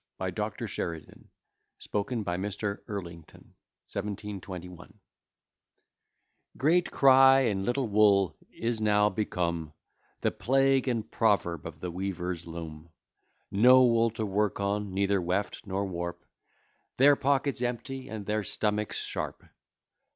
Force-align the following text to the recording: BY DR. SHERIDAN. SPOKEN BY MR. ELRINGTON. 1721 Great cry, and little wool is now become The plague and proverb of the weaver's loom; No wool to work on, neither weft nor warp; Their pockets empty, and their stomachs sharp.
BY 0.17 0.31
DR. 0.31 0.65
SHERIDAN. 0.67 1.29
SPOKEN 1.77 2.23
BY 2.23 2.37
MR. 2.37 2.79
ELRINGTON. 2.89 3.53
1721 3.85 4.99
Great 6.57 6.89
cry, 6.89 7.41
and 7.41 7.63
little 7.63 7.87
wool 7.87 8.35
is 8.51 8.81
now 8.81 9.09
become 9.09 9.73
The 10.21 10.31
plague 10.31 10.87
and 10.87 11.07
proverb 11.11 11.67
of 11.67 11.79
the 11.81 11.91
weaver's 11.91 12.47
loom; 12.47 12.89
No 13.51 13.85
wool 13.85 14.09
to 14.17 14.25
work 14.25 14.59
on, 14.59 14.91
neither 14.95 15.21
weft 15.21 15.67
nor 15.67 15.85
warp; 15.85 16.25
Their 16.97 17.15
pockets 17.15 17.61
empty, 17.61 18.09
and 18.09 18.25
their 18.25 18.43
stomachs 18.43 18.97
sharp. 18.97 19.43